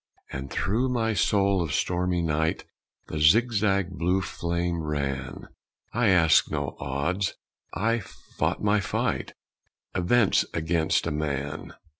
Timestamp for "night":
2.23-2.63